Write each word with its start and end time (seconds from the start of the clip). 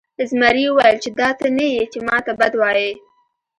زمري 0.29 0.63
وویل 0.69 0.97
چې 1.03 1.09
دا 1.19 1.29
ته 1.39 1.47
نه 1.57 1.65
یې 1.73 1.83
چې 1.91 1.99
ما 2.07 2.17
ته 2.25 2.31
بد 2.39 2.53
وایې. 2.61 2.91